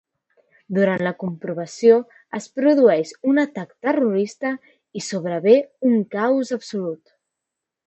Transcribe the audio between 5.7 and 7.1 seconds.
un caos absolut.